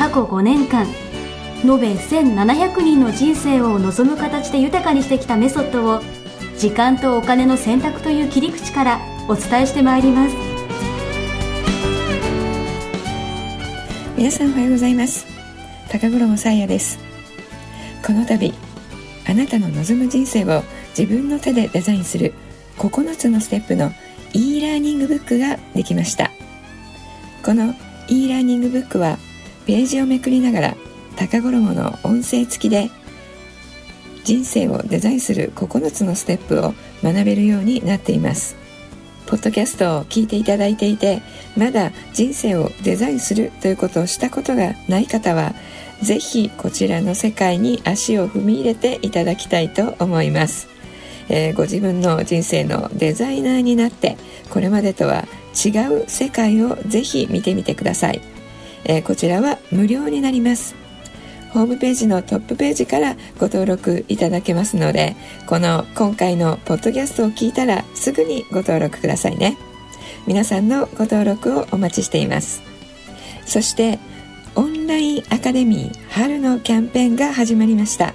[0.00, 0.86] 過去5年間
[1.62, 6.00] 延べ1700人の人生を望む形で豊かにしてきたメソッドを
[6.56, 10.34] 時間とお金の選択という切り口からお伝えしてまいります。
[14.16, 15.26] 皆さんおはようございます。
[15.90, 16.98] 高頃もさやです。
[18.02, 18.54] この度
[19.28, 20.62] あなたの望む人生を
[20.98, 22.32] 自分の手でデザインする
[22.78, 23.92] 9つのステップの
[24.32, 26.30] e ラーニングブックができました。
[27.44, 27.74] この
[28.08, 29.18] e ラーニングブックは
[29.70, 30.76] ページをめくりながら
[31.14, 32.90] 高衣の音声付きで
[34.24, 38.56] 人生をデザインする9つのステップを学べるようになっています。
[39.26, 41.22] ポッドキャストを聞いていただいていて
[41.56, 45.54] まだ人生をデザインするということをしたことがない方は
[46.02, 50.66] ぜひこちらの世界に足を踏み入れていただきたいと思います、
[51.28, 54.16] えー、ご自分の人生のデザイナーになって
[54.50, 58.20] これまでとは違う世界をぜひ見てみてください、
[58.84, 60.74] えー、こちらは無料になります。
[61.52, 69.56] ホームページのトップページからご登録いただけますのでこの今回のポッドキャストを聞いたらすぐにご登録くださいね。
[70.26, 72.62] 皆さんのご登録をお待ちしています。
[73.46, 73.98] そして
[74.54, 78.14] オンラインアカデミー春のキャンペーンが始まりました。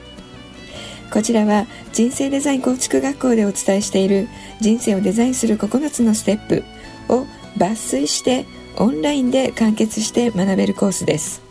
[1.12, 4.28] こちらは人生デザイン構築学校でお伝えしている
[4.60, 6.64] 人生をデザインする9つのステップ
[7.10, 7.26] を
[7.58, 8.46] 抜粋して
[8.78, 11.42] オンラインで完結して学べるコースです。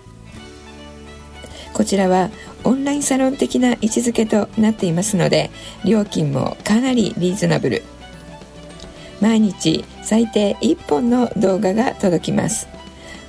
[1.73, 2.31] こちらは
[2.63, 5.51] オンラインサロン的な位置づけとなっていますので
[5.85, 7.83] 料金もかなりリーズナブル。
[9.21, 12.69] 毎日最低1本の動画が届きます。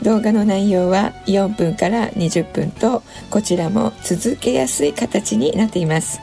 [0.04, 6.20] 動画の内容は4分から20分とこちらも続けやすい形になっています。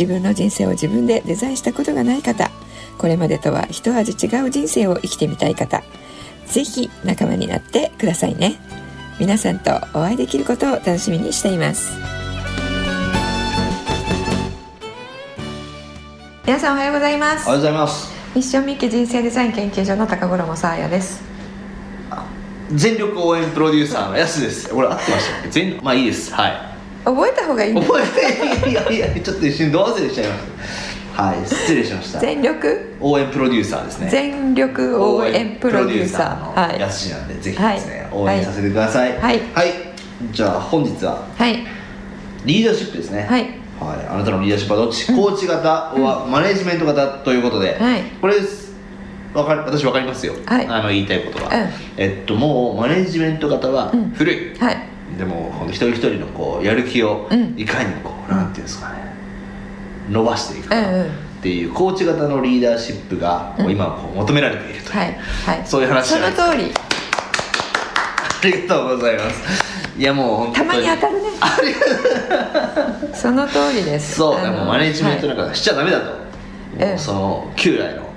[0.00, 2.50] 自分の人生を自分でデザインしたことがない方
[2.96, 5.82] これまでとは一味違う人生を生きてみたい方
[6.50, 8.56] 是非仲間になってくださいね。
[9.20, 11.96] 皆さんとお会いできることを楽しみにしています。
[16.44, 17.46] 皆さんおはようございます。
[17.46, 18.12] おはようございます。
[18.34, 21.22] ミッションミッキ人生デザイン研究所の高頃もさあやです。
[22.72, 24.68] 全力応援プロデューサーのやすです。
[24.68, 26.34] これ合ってましたっ全まあいいです。
[26.34, 26.52] はい。
[27.04, 27.74] 覚えた方がいい。
[27.74, 32.20] 覚えていやいやちょっと一瞬ど忘れしちゃいましたはい失礼しました。
[32.20, 32.96] 全力？
[33.00, 34.08] 応援プロデューサーですね。
[34.10, 36.72] 全力応援プロデューサー。
[36.72, 39.18] のやすしなんで、ぜひですね、はい、応援させてください。
[39.18, 39.72] はい、はい、
[40.32, 41.66] じゃあ本日ははい。
[42.44, 43.26] リーダーシップですね。
[43.28, 43.42] はい。
[43.80, 48.34] はい、あなたのリーダーシップはどっち、うん、コーチ型はマネジメント型ということで、はい、これ
[49.32, 54.76] わか私分かりますよ、はい、あの言いたいことは、うん、えっともうマネジメント型は古い、うん、はい、
[55.16, 57.26] でも一人一人のこうやる気を
[57.56, 59.09] いかにこう、うん、なんていうんですかね
[60.10, 65.14] 伸ばしていくかっていうコーチ型のリーダーシップが今こう求められているという、はい
[65.46, 66.72] はい、そういう話その通り。
[68.42, 69.98] ありがとうございます。
[69.98, 70.68] いやもう本当に。
[70.70, 71.28] たまに当たるね。
[73.14, 74.16] その通りです。
[74.16, 76.12] そうでもマネジメントなんかしちゃダメだと、
[76.82, 78.09] はい、その旧来の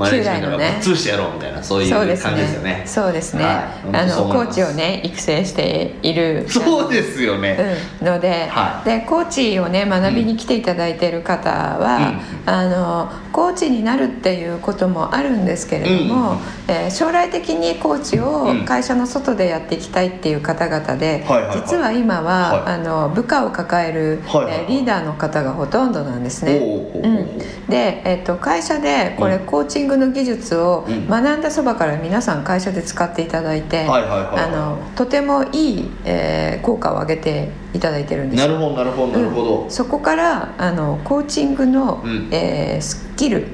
[0.00, 2.82] マネジメントが潰してやろうみたいなそういう感じですよね。
[2.86, 6.48] そうですね、はい、あのコーチをね育成している。
[6.48, 12.14] そうですよね、うん、のではい、でコーチをね学びに来ていただいている方は、
[12.46, 21.24] うん、あのコーチになるっていうこともあるんですけれども、うん、えー、将来的にコーチを会社の外でやっていきたいっていう方々で、
[21.54, 26.58] 実は今は、はい、あの部下を抱える、はい、えー、リーダーの方がほとんどなんですね。
[26.58, 33.86] うん、で、えーと、会社でこれコーチングの技術を学んだそばから皆さん会社で使っていただいて
[34.96, 38.40] とてもいい、えー、効果を上げていただいてるんです。
[38.40, 43.46] なるほどなるほどなるほど、うん、そこからあのコーチングの、うん、えー、スキル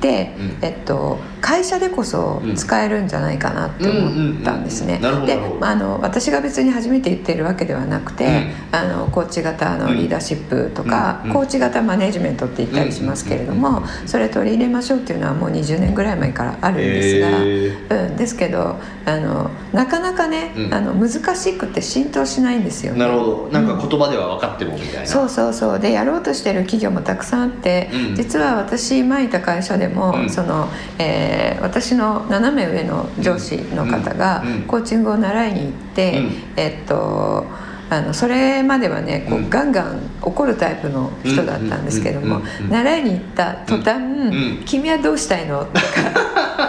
[0.00, 4.98] で、うん、えっと、会社でこそ使えるんじゃないかなって思ったんですね。
[4.98, 22.92] であの私が別に初めて言ってるわけではなくて、あのコーチ型のリーダーシップとか、コーチ型マネジメントって言ったりしますけれども、それ取り入れましょうっていうのはもう20年ぐらい前からあるんですが、うん、ですけどあのなかなかね、あの難しくて浸透しないんですよ。
[22.94, 23.00] ね。
[23.00, 23.48] なるほど。
[23.52, 25.78] なんか言葉では分かってもみたいな、そうそうそう。
[25.78, 30.68] でやろうとしてる企業もたくさんあって、実は私前いた会社でも、その、
[30.98, 36.22] えーえー、私の斜め上の上司の方がコーチングを習いに行って、
[36.56, 37.44] えっと
[37.90, 43.98] あのそれまではねこう、ガンガン怒るタイプの人だったんですけども習いに行った途端
[44.66, 45.80] 「君はどうしたいの?」とか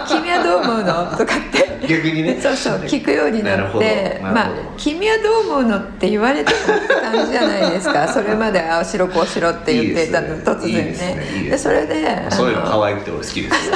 [0.08, 2.38] 「君はどう思うの?」とかって 逆にね。
[2.40, 6.58] そうそう聞くようになってまあ「君はどう思うの?」って言われても
[7.12, 8.06] 感じじゃないですか。
[8.12, 11.48] それまで「ああしろこうしろ」って言ってたの突然ね。
[11.50, 13.70] でそれでそういうの可愛くて俺好きです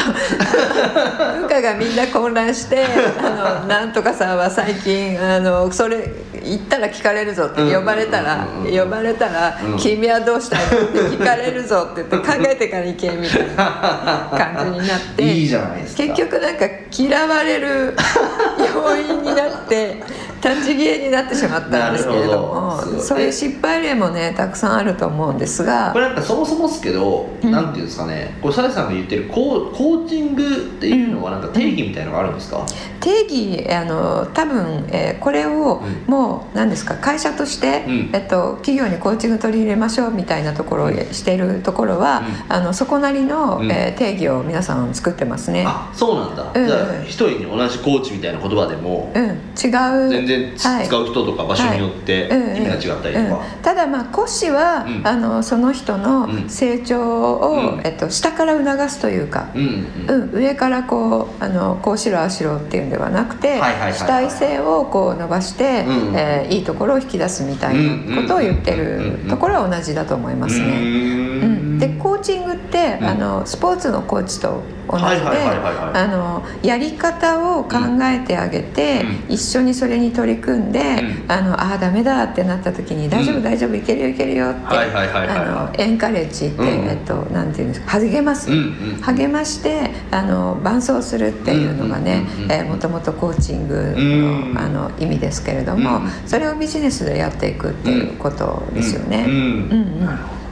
[1.42, 2.84] 部下がみんな混乱して
[3.22, 6.10] 「あのなんとかさんは最近あのそれ
[6.44, 16.02] 行ったら聞かれるぞ」って呼ばれたら呼ばれたら「君はどうしたいの?」って聞かれるぞって言って考えてから行けみたいな感じになって いいじゃないですか。
[16.04, 16.66] 結局なんか
[16.96, 17.96] 嫌われる
[18.74, 20.02] 要因になって
[20.49, 25.93] 立ち消えになってしまったんですけれどもそういう失敗例もねたくさんあると思うんですが。
[25.93, 32.67] これなんかそもそもですけど、うん、なんていうんですかねこれサレさんが言ってるコーコーチングっていうのはなんか定義みたいのがあるんですか、うん、
[33.00, 45.64] 定義あの多分、えー、これをもう何ですか会社として、うん、えっと、企業にコーチング取り入れましょうみたいなところをしているところは、あのそこなりの、えー、定義を皆さん作ってますね。
[45.67, 49.38] あそうなんだ、じゃあ一人に同じコーチみたいな言葉でも、うん、違う。
[50.08, 63.60] 全然使う人とか場所によって意味が違ったりとか、ただまあ講師は、あのその人の成長を、えっと、下から促すというか、うん上からこうあのこうしろああしろっていうんではなくて
[63.92, 65.84] 主体性をこう伸ばして、
[66.14, 70.80] えいいところを引き出すみたいなことを言ってるところは同じだと思いますね。
[71.44, 75.05] うん、でコーチングって、あのスポーツのコーチと同じ
[76.62, 88.50] でやり方を考えてあげて、うん、一緒にそれに取り組んで、うん、あのあダメだってなった時に「大丈夫大丈夫いけるよいけるよ」ってエンカレッジって、えっと、なんていうんですか励ます、
[89.03, 92.25] 励ましてあの伴走するっていうのがね
[92.69, 93.94] もともとコーチング
[94.55, 99.25] のあの意味ですけれども、それをビジネスでやっていくっていうことですよね。
[99.26, 99.32] うん。
[99.32, 100.44] うん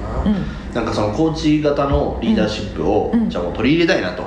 [0.75, 4.25] なんかそのコーチ型のリーダーシップを、じゃあもう取り入れたいなと。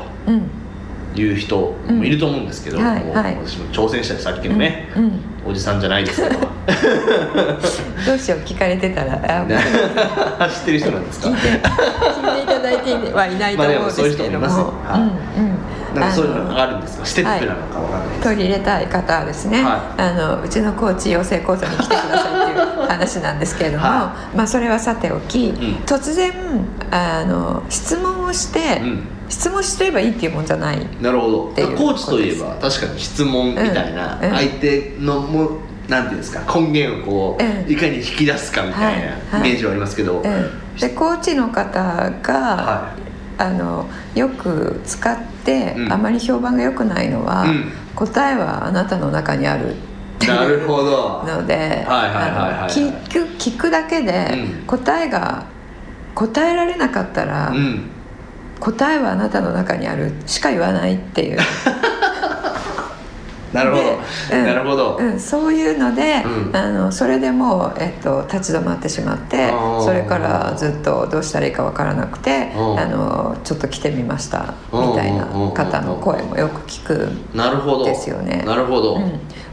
[1.22, 1.58] いう人
[1.88, 4.90] もいると思うんですけど、はいはい、私も挑戦したさっきのね、
[5.46, 6.40] おじさんじゃないですけど。
[8.06, 9.20] どうしよう聞かれてたら。
[10.40, 11.30] あ知ってる人なんですか？
[11.30, 16.00] 聞いて聞いていただいてはいないと思うんですけども、まあ、もはいうんうん。
[16.00, 17.06] なんかそういうのがあるんですか？
[17.06, 18.08] ステップなのかわかんない。
[18.22, 26.34] 取り入れたい方はですね、はい、あのうちのコーチ養成講座に来てくださいっていう話なんですけれども、はい、まあそれはさておき、うん、突然
[26.92, 30.88] あの質問をして、うん質問すればいいっていうもんじゃない。
[31.02, 31.38] なるほど。
[31.48, 37.38] コーチといえば確かに質問みたいな、相手のもなんていうんですか根源をこ
[37.68, 39.02] う、いかに引き出すかみたい
[39.32, 40.22] なイメージはありますけど、
[40.80, 42.94] でコーチの方が、
[43.38, 47.46] あのよく使って、あまり評判が良くないのは、
[47.96, 49.76] 答えはあなたの中にある
[50.28, 51.24] なるほど。
[51.28, 55.46] ので聞く聞くだけで答えが
[56.16, 57.92] 答えられなかったら、うん
[58.60, 61.40] 答えはあなたの中にあるしか言わないっていう。
[63.56, 63.84] なるほど、
[64.34, 69.50] うん、なるほど、うん、そういうので、うん、あのそれでもう、えっと、立ち止まってしまって
[69.82, 78.44] それからずっとどうしたらいいか分からなくてあのちょっと来てみましたみたいな方の声もよく聞くんですよね。
[78.46, 79.00] なるほど、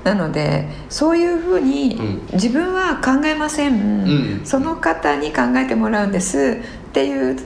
[0.03, 7.37] なのでそういうふうに、自分は考えません、その方に考えてもらうんですっていう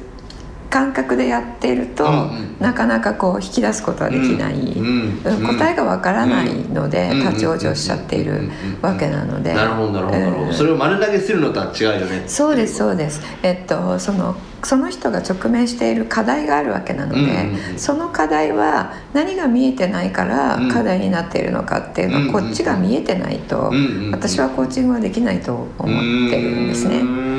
[0.71, 8.51] 感覚でやっていると、うんうん、なかなかこう引き出すことはできない、うんうん、答えがわからないので、立ち往生しちゃっている
[8.83, 13.21] わけなので、なるほどなるほど、えー、それを丸投げするのとは違うよねそうですそうです。
[13.43, 23.71] えっとそのその人が直面している課題があるわけなので、うんうん、その課題は何が見えてないから課題になっているのかっていうのは、こっちが見えてないと、
[24.11, 27.36] 私はコーチングはできないと思ってるんですね。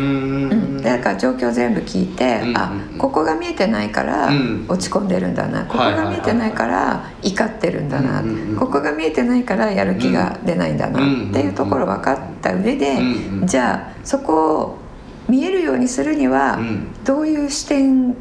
[0.81, 4.29] だから状況全部聞いて、うん、あここが見えてないから
[4.67, 8.23] 落ち込んでるんだな、ここが見えてないから怒ってるんだな、
[8.59, 12.97] ここが見えてないからやる気が出ないんだなっていうところ分かった上で、
[13.45, 14.77] じゃあそこを
[15.27, 16.59] 見えるようにするには
[17.03, 18.15] どういう視点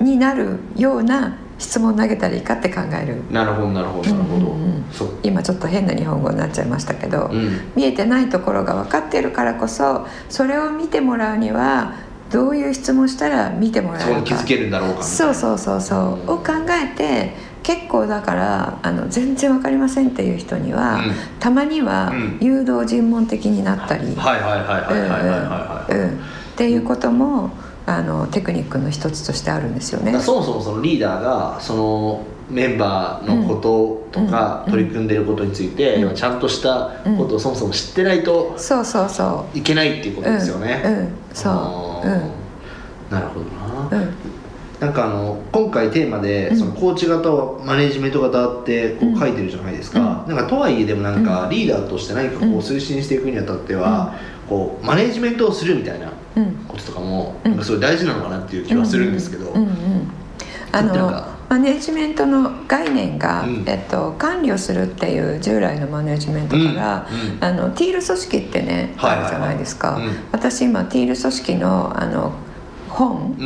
[0.00, 3.22] になるような質問投げたらいいかって考える。
[3.30, 4.66] なるほどなるほどなるほど、うんう。
[4.66, 4.84] ん、
[5.22, 11.94] 今ちょっと変な日本語になっちゃいましたけど、うん、見えてないところが分かっているからこそそれを見てもらうには
[12.30, 14.22] どういう質問したら見てもらえるか。
[14.22, 24.04] 気づけるんだろうかそうそうそうそう、を考えて結構だからあの全然分かりませんっていう人には、うん、たまには誘導尋問的になったり。
[26.54, 27.50] っていうことも
[27.86, 30.18] あのテクニックの一つとしてあるんですよね。
[30.20, 33.56] そもそもそのリーダーがそのメンバーのこ
[34.12, 39.58] ととか取り組んでることについて、うん、ちゃんとしたことをそもそも知ってないとそうそうそう。
[39.58, 40.82] いけないっていうことですよね。
[40.84, 42.30] うん、うん、そう、うん、
[43.10, 43.46] なるほど
[43.96, 44.02] な。
[44.02, 44.14] うん。
[44.80, 47.30] なんかあの今回テーマでそのコーチ型
[47.64, 54.14] マネジメント型ってこう書いてるじゃないですか、なんかとはいえでもなんかリーダーとして何かこう推進していくにあたっては、
[54.48, 56.12] こうマネジメントをするみたいな
[56.68, 59.54] こととかもなんかすごい大事なのかなっていう気はするんですけど。
[60.72, 70.00] あのマネジメントの概念が、うん、えっと、管理をするっていう従来のマネジメントから、うんうん、あのティール組織ってね、あるじゃないですか、
[70.32, 72.32] 私今ティール組織のあの
[72.88, 73.36] 本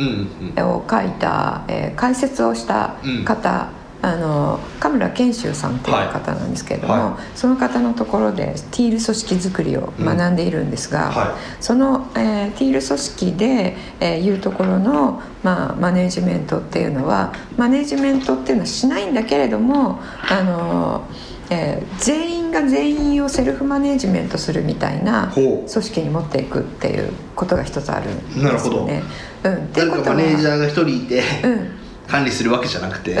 [0.57, 3.69] を書いた、えー、解説をした方
[4.01, 7.03] あの神村賢秀さんっていう方なんですけれども、はい。
[7.03, 21.03] はい、その方のところでティール組織づくりを学んでいるんですが、うんはい、その、えー、ティール組織で、えー、いうところの、まあ、マネジメントっていうのはマネジメントっていうのはしないんだけれどもあの
[21.51, 28.43] えー、全員が全員をセルフマネジメントするみたいな組織に持っていくっていうことが一つあるんですよね。
[28.43, 31.78] なるほど、うん、誰かマネージャーが一人いて、うん
[32.09, 33.17] 管理するわけじゃなくて、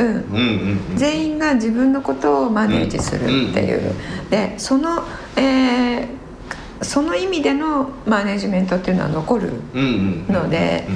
[0.95, 3.93] 全員が自分のことをマネージするっていう、
[4.29, 5.03] でその、
[5.35, 6.19] えー、
[6.81, 9.51] その意味でのマネジメントっていうのは残る
[10.27, 10.87] ので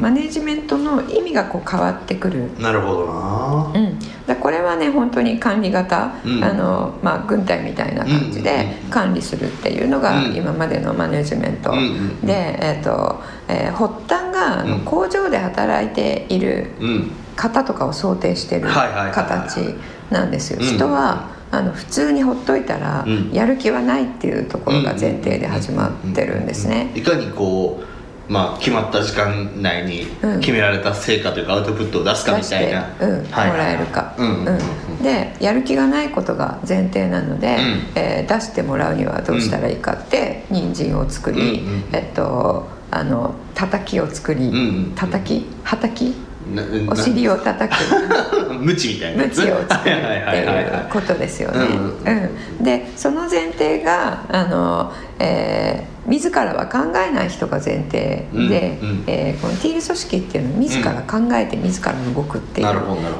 [0.00, 2.50] マネジメントの意味がこう変わってくる。
[2.58, 11.72] なるほどな、うん、だこれはね本当に管理型、うん、あのまあ、軍隊みたいな感じで管理するっていうのが今までのマネジメント、
[12.24, 14.17] で、えーとえー、発端
[14.56, 16.70] が工場で働いている、
[17.36, 18.68] 方とかを想定してる
[19.12, 19.74] 形
[20.10, 20.60] なんですよ。
[20.60, 26.92] 人はあの普通にほっといたら、やる気はないっていうところが前提で始まってるんですね。
[26.94, 30.06] いかにこうまあ、決まった時間内に
[30.40, 34.14] 決められた成果というかアウトプットを出すかみたいな、うん、もらえるか、
[35.02, 41.62] でやる気がないことが前提なので、うん、えー、出してもらうにはどうしたらいいかって、うん、人参を作り、
[41.92, 44.50] えっとあの叩きを作り、
[44.94, 45.46] 叩き？
[45.62, 46.14] はたき？
[46.88, 47.78] お尻を叩く。
[48.58, 51.66] ムチみたいなムチを作るっていうことですよね。
[52.58, 58.88] うん、でその前提があの、えー、自らは考えない人が前提で、うん。
[58.88, 62.68] うん、えー、このティール組織っていうのは自ら考えて自ら動くっていう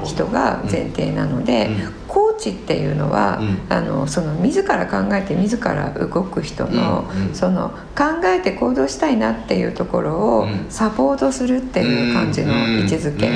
[0.05, 1.71] 人が前提なので、
[2.09, 13.31] コーチっていうのは、うん、あのその自ら考えて自ら動く人のうんうん、その考えて行動したいなっていうところをサポートするっていう感じの位置づけ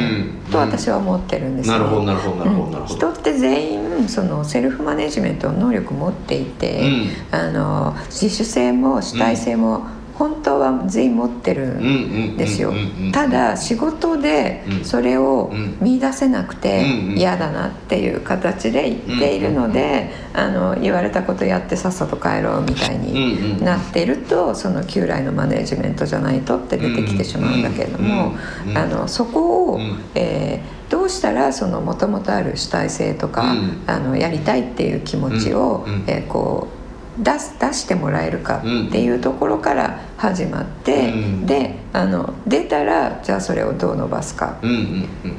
[0.50, 1.78] と私は思ってるんですね。
[1.78, 2.87] なるほどなるほどなるほど。
[2.87, 6.82] 人って全員そのセルフマネジメントの能力を持っていて、
[7.30, 9.87] あの自主性も主体性も、
[10.23, 12.73] 本当は全員持ってるんですよ。
[13.12, 16.87] ただ仕事でそれを見出せなくて
[17.17, 28.37] 嫌だなっていう形で言っているのであの言われたことやってさっさと帰ろうみたいになっているとその旧来のマネジメントじゃないとって出てきてしまうんだけれども
[28.76, 29.81] あのそこを、
[30.14, 33.55] えーどうしたらそのもともとある主体性とか、
[33.87, 36.81] あのやりたいっていう気持ちを、えー、こう
[37.19, 44.61] 出す出してもらえるかっていうところから始まって、うん、であの出たらじゃあそれをどう伸ばすかっ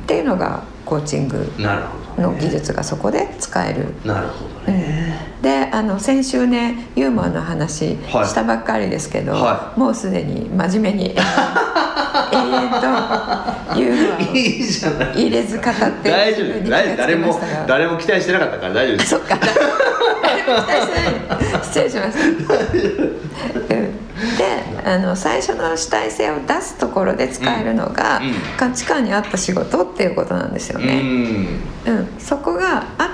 [0.05, 1.51] ていうのがコーチング
[2.17, 3.95] の技術がそこで使える。
[4.05, 11.15] なるほどね、うん、であの先週ねユーモアの話したばっかりですけど、はい、もうすでに真面目に
[12.31, 12.87] 永遠と
[13.79, 16.69] ユーモアを入れず語って大丈夫。
[16.97, 19.09] 誰も誰も期待してなかったから大丈夫です。
[19.15, 19.39] そっか
[21.63, 22.55] 失礼しました、
[23.75, 24.03] うん。
[24.37, 31.01] であの最初の主体性を出すところで使えるのが、うん、価値観に合った仕事っていうことなんですよね、
[31.85, 32.52] うん、うん、そこ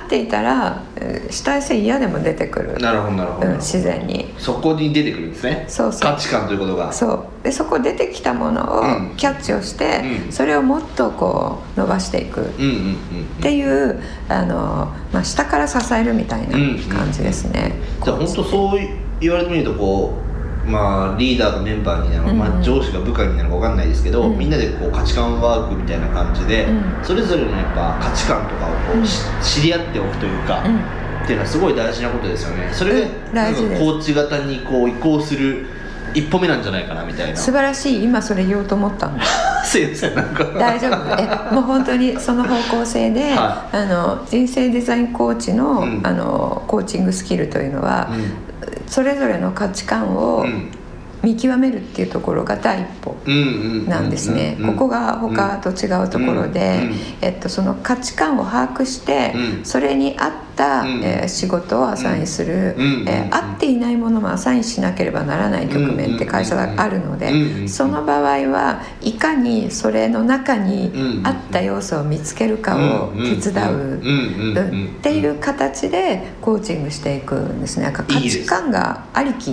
[0.09, 0.81] っていたら
[1.29, 2.79] 主体性嫌でも出てくる。
[2.79, 4.33] なるほどなるほど、うん、自然に。
[4.39, 5.65] そこに出てくるんですね。
[5.67, 6.01] そうそう。
[6.01, 6.91] 価値観ということが。
[6.91, 7.07] そ
[7.41, 7.43] う。
[7.43, 10.01] でそこ出てきたものをキャッチをして、
[10.31, 12.41] それをもっとこう伸ばしていく。
[12.41, 12.43] っ
[13.41, 16.57] ていうあの、まあ、下から支えるみたいな
[16.93, 18.79] 感じですね、じゃあ本当そう
[19.19, 20.28] 言われてみるとこう
[20.65, 26.67] まあ、リーダーがメンバーになるのか、まあ、上司が部下になるのか分かんないですけど、みんなでこう価値観ワークみたいな感じで、
[27.03, 30.63] それぞれのやっぱ価値観とかをこう、知り合っておくというか、
[31.23, 32.69] っていうのはすごい大事なことですよね。
[32.73, 35.65] それでなんかコーチ型にこう移行する
[36.13, 37.37] 一歩目なんじゃないかなみたいな。
[37.37, 38.03] 素晴らしい。
[38.03, 39.07] 今それ言おうと思った。
[39.09, 39.19] の
[39.63, 40.43] すいませんなんか。
[40.57, 41.51] 大丈夫。
[41.51, 48.48] えもう本当にその方向性で、はい、あの人生デザインコーチのうん、あのコーチングスキルというのは、うん、
[48.89, 50.43] それぞれの価値観を
[51.23, 53.15] 見極めるっていうところが第一歩
[53.89, 54.57] なんですね。
[54.65, 56.89] ここが他と違うところで、
[57.21, 59.33] えっと、その価値観を把握して、
[59.63, 62.75] それに合った、えー、仕事をアサインする、
[63.07, 70.91] えー、合っていないものもアサインしなければならない局面って会社があるので、その場合はいかにそれの中に
[71.23, 77.91] 合った要素を見つけるかを手伝うっていう形でコーチングしていくんですね。
[77.93, 79.51] 価値観がありき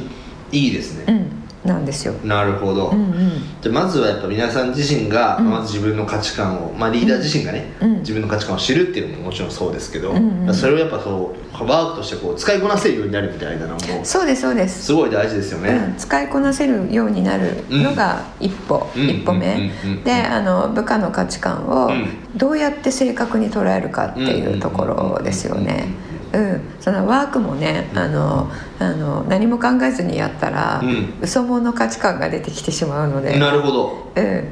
[0.53, 1.05] いいですね。
[1.09, 1.36] うん
[1.67, 2.15] なんですよ。
[2.25, 3.31] なるほど、うんうん、
[3.61, 14.85] じゃまずはやっぱ皆さん自身が、まず自分の価値観を、まあ、リーダー自身がね、うん、自分の価値観を知るっていうのももちろんそうですけど、うんうん、それをやっぱそうワークとしてこう使いこなせるようになるみたいなのもそうですそうです。
[14.85, 19.71] すごい大事ですよね、うん、使いこなせるようになるのが一歩、一歩目。
[20.05, 21.91] であの部下の価値観を
[22.37, 25.89] どうやって正確に捉えるかっていうところですよね、
[26.33, 34.49] うん、そのワークもねあのあの何も考えずにやったら、うん、嘘物価値観が出てきてしまうのでなるほど、うん、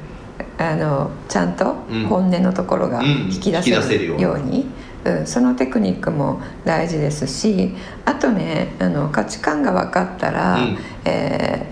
[0.58, 1.74] あのちゃんと
[2.08, 4.66] 本音のところが引き出せるように。
[5.04, 7.74] うん、そのテクニックも大事ですし
[8.06, 11.66] あとねあの価値観が分かったら、うん、え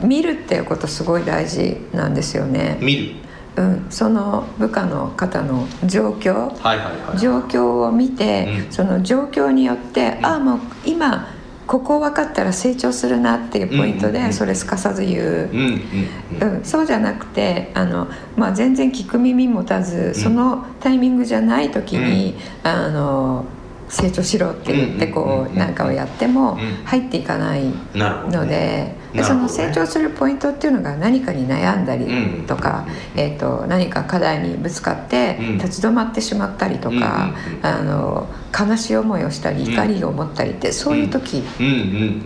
[0.00, 2.78] ー、見るっていうことすごい大事なんですよね。
[2.80, 3.14] 見る
[3.56, 11.28] うん、その部下の方の状況、はいはいはい、状況を見て、うん、その状況によって、うん、ああもう今
[11.66, 23.44] ここ分かったら成長するなっていうポイントでそれすかさず言う,、うんそうじゃなくてあの、まあ、全然聞く耳持たずそのタイミングじゃない時に、あの
[23.88, 29.01] 成長しろって言ってこうなんかをやっても入っていかないので。
[29.12, 32.06] でその成長するポイントっていうのが何かに悩んだり
[32.46, 38.28] とか、うん、えーと、何か課題にぶつかって立ち止まってしまったりとか、うん、あの
[38.58, 41.40] 悲しい思いをしたり怒りを持ったりってそういう時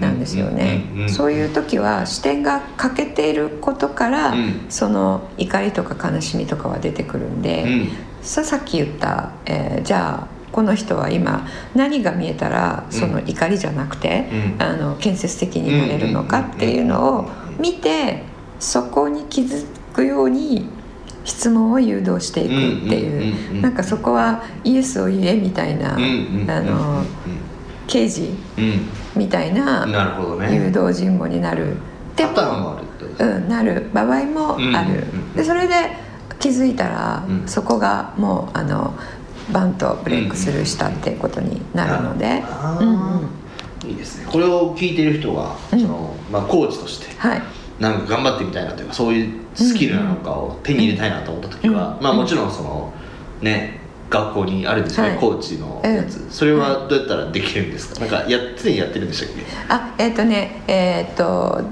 [0.00, 1.08] なんですよね。
[1.08, 4.34] そういう時は視点が欠けていることから、
[4.68, 7.88] その怒りとか悲しみとかは出てくるんで、
[8.22, 17.30] さっき言った、えー、じゃあこの人は今何が見えたらその怒りじゃなくて、うん、あの建設的になれるのかっていうのを
[17.60, 18.22] 見て
[18.58, 20.66] そこに気づくように
[21.26, 23.60] 質問を誘導していくっていう。
[23.60, 25.98] なんかそこはイエスを言えみたいなあ
[26.62, 27.04] の
[27.86, 28.30] 刑事
[29.14, 29.86] みたいな
[30.50, 31.76] 誘導尋問になる。
[32.16, 32.80] でも
[33.18, 33.90] うん、なる。
[33.92, 35.04] 場合もある。
[35.36, 35.74] でそれで
[36.38, 38.94] 気づいたら、そこがもうあの
[39.52, 42.42] バンとブレイクスルーしたっていうことになるので、
[42.80, 43.88] うん。
[43.88, 44.28] いいですね。
[44.30, 47.42] これを聞いてる人がその、まあ、コーチとして、はい、
[47.78, 52.92] なんか頑張ってみたいなというかそういうスキルなのかを手に入れたいなと思った時は、まあもちろんその
[53.40, 53.80] ね
[54.10, 59.42] 学校にあるんですよね、はい、コーチのやつ、うん、それはどうやったらできるんですか、なんかや常にやってるんでしたっけ？
[59.68, 61.62] あえっ、ー、とねえっ、ー、と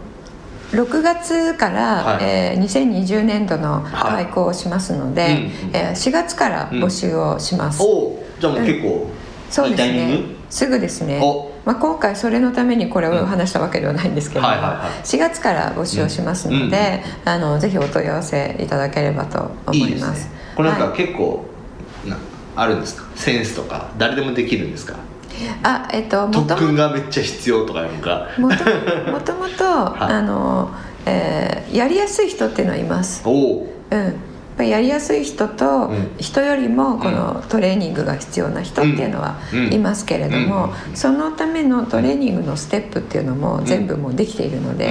[0.75, 5.33] 6月から、はい、えー、2020年度の開校をしますので、はい、
[5.73, 9.11] えー、4月から募集をします、うん、おじゃあもう結構、うん、
[9.51, 10.21] そうですね。
[10.51, 11.21] すぐですね。
[11.65, 21.47] まあ、今回それのためにこれを話したわけではないんですけども、はいはいはい、4月から募集をしますので、うん、あのぜひお問い合わせいただければと思います、ね、これなんか結構、
[22.07, 22.19] はい、
[22.57, 23.05] あるんですか？
[23.17, 24.97] センスとか誰でもできるんですか？
[25.63, 28.29] あえっと特訓がめっちゃ必要とかなんか。
[28.39, 28.49] も
[29.21, 30.71] ともとあの、
[31.07, 33.23] えー、やりやすい人っていうのはいます。
[33.25, 34.35] おうん。
[34.59, 39.41] やりやすい人と、人よりもこのトレーニングが必要な人っていうのは
[39.73, 44.89] いますけれども、そのためのトレーニングのステップっていうのも全部もうできているので、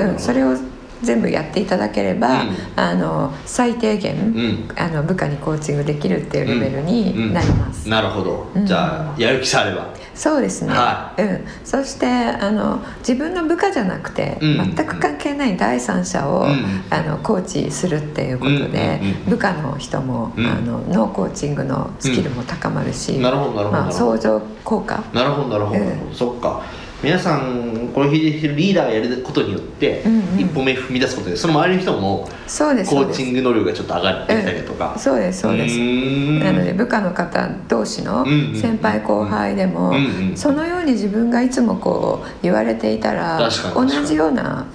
[0.00, 0.56] うん、それを
[1.04, 9.94] 全部やっていただければ、うん、あの最低限、うん、あの部下にコーチングできるっていうレベルになります、なるほど、じゃあやる気さえあれば。
[10.14, 16.46] そうですね、はい、うん、そしてあの自分の部下じゃなくて、全く関係ない第三者を、
[16.90, 25.02] あのコーチするっていうことで、部下の人も、あのノーコーチングのスキルも高まるし、なるほどなるほど、まあ、相乗効果。
[25.12, 26.62] なるほどなるほど、そっか
[27.04, 30.02] 皆さんこれ弾いてるリーダーがやることによって、
[30.38, 35.78] 一歩目踏み出すことでその周りの人もそうですコーチング能力がちょっと上がってきたりとか、うん、そうですそうです。
[35.78, 39.92] なので部下の方同士の先輩後輩でも、
[40.34, 44.66] そのように自分がいつもこう言われていたら同じような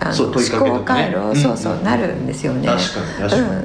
[0.00, 2.68] あの、ね、思考回路、そうそうなるんですよね。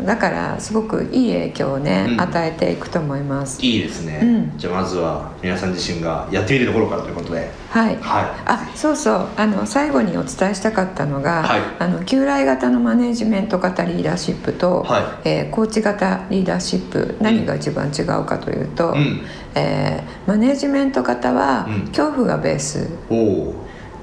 [0.05, 3.63] だからすごくいい影響をね、与えていくと思います。
[3.63, 7.95] いいですね、じゃあまずは皆さん自身がやってみるところからということではい。
[7.97, 9.27] はい、あそうそう。
[9.35, 19.21] あの最後にお伝えしたかったのが、はい、あの旧来型のマネジメント型リーダーシップと、はい、えー、コーチ型リーダーシップ何が一番違うかというと、うん、
[19.55, 22.89] えー、マネジメント型は恐怖がベース。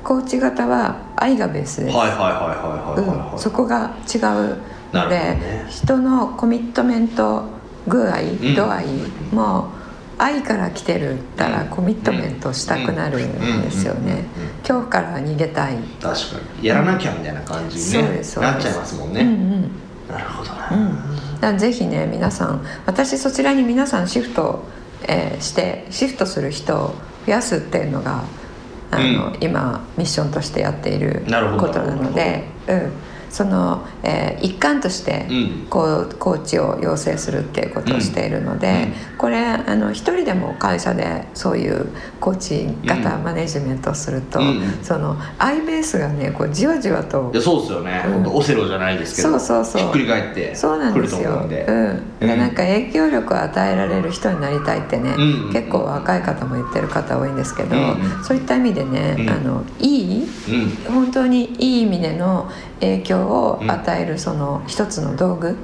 [0.05, 0.25] コー。
[0.27, 3.43] チ型は愛がベースです。
[3.43, 4.59] そこが違う
[4.93, 7.45] ので、ね、人のコミットメント
[7.87, 8.17] 具合、
[8.57, 8.87] 度合い
[9.33, 9.71] も
[10.19, 14.25] 愛から来てるったらコミットメントしたくなるんですよね。
[14.63, 15.77] 恐怖から逃げたい。
[16.01, 16.67] 確かに。
[16.67, 19.71] やらなきゃみたいな感じに、ね、なっちゃいますもんね、うんうん、
[20.09, 24.65] なるほどな、うん、ぜひね皆さん私そちらに皆さんシフト、
[25.07, 26.95] えー、してシフトする人を
[27.27, 28.25] 増やすっていうのが
[28.91, 31.25] あの、うん、今ミッションとしてやっている
[31.59, 32.93] ことなので、うん、
[33.35, 35.27] その、えー、一環として
[35.69, 41.89] こう、コーチを養成するっていうことをしているので、これあの一人でも会社でそういう
[42.21, 44.39] コーチ型マネジメントをすると、
[44.83, 49.83] そのアイベースがねこうじわじわといやそうですよね、うん、オセロじゃないですけどそうそうそう。
[49.83, 51.49] ひっくり返ってそうなんですよ。
[52.21, 57.75] うん、なんか影響力を与えられる人になりたいってね、うん、結構若い方も言ってる方多いんですけど、
[58.23, 60.29] そういった意味でね、あのいい、
[60.87, 62.49] 本当にいい意味での
[62.81, 65.57] 影響を与えるその一つの道具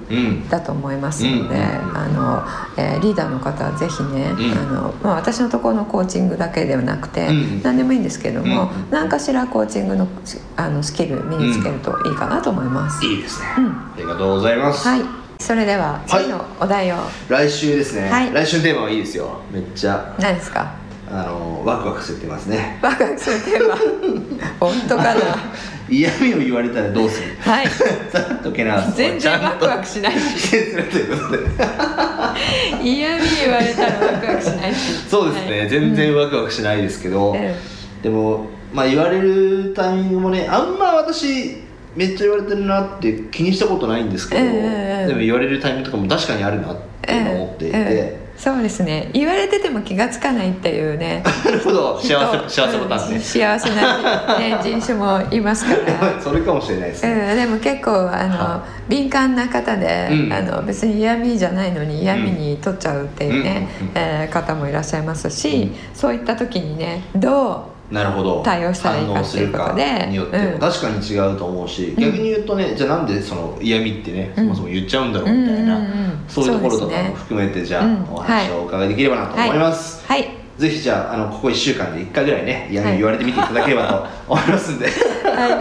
[0.49, 2.42] だと思いますので、あの
[2.83, 7.29] えー、リーダーの方はぜひね、あのまあ、私のところのコーチングだけではなくて、
[7.62, 10.09] 何でもいいんですけども、何かしらコーチングの
[10.57, 13.05] あのスキル身につけるといいかなと思います。
[13.05, 14.87] いいですね、ありがとうございます。
[14.88, 15.01] はい。
[15.38, 19.40] それでは次のお題を、はい、来週ですね、はい、来週のテーマはいいですよ。
[19.51, 20.14] めっちゃ。
[20.18, 20.79] 何ですか？
[21.12, 22.79] あのワクワクするテーマですね。
[22.81, 23.77] ワクワクするテーマ
[24.61, 25.20] 本当かな。
[25.88, 27.35] 嫌味を言われたらどうする？
[27.40, 27.66] はい。
[28.12, 30.57] さっとけな全然ワクワクしないし。
[32.83, 34.79] 嫌味言われたらワクワクしないし。
[35.09, 37.55] そうですね、はい、全然ワクワクしないですけど、うん、
[38.03, 41.57] でもまあ言われるタイミングもねあんま私
[41.96, 49.11] めっちゃ言われてるなって気にしたことないんですけど、でも言われるタイミングとかも確かにあるなって思っていて、そうですね。
[49.12, 51.22] 言われてても気が付かないっていうね。
[51.44, 52.00] なるほど。
[52.00, 53.20] 幸せ幸せパターンね。
[53.20, 56.00] 幸せな、ね、 人種もいますから。
[56.18, 68.42] それかもしれないですね、うん、でも結構あの敏感な方で、うん、あの別に嫌味じゃないのに嫌味に取っちゃうっていうね、うん、えー、方もいらっしゃいますし、そういった時にねどうなるほど。
[68.44, 70.07] 対応したらいいかっていうことで。
[70.09, 70.38] によって。
[70.38, 75.81] も確かに違うと思うし、逆に言うとねじゃあなんでその嫌味ってね、そもそも言っちゃうんだろうみたいな、
[76.29, 85.57] そういうところとかも含めてじゃあ、お話をお伺いできればなと思います、はい、ぜひじゃああのここ1週間で1回ぐらいね嫌味言われてみていただければと 思いますんで、はい、よ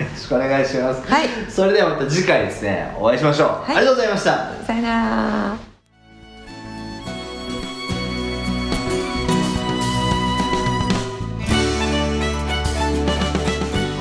[0.00, 4.50] ろしくお願いします、はい、それではまた次回ですねお会いしましょう、ありがとうございました。
[4.66, 5.71] さよなら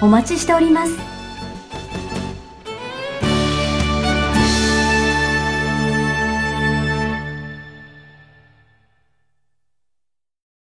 [0.00, 1.17] お待ちしております。